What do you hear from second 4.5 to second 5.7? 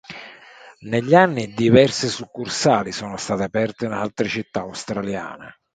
australiane.